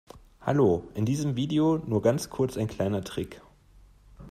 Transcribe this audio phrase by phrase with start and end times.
[0.41, 3.39] Hallo, in diesem Video nur ganz kurz ein kleiner Trick.